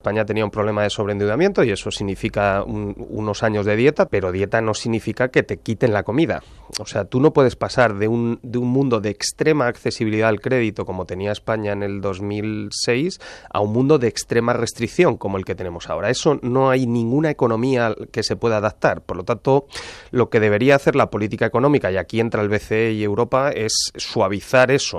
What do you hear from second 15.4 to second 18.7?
que tenemos ahora. Eso no hay ninguna economía que se pueda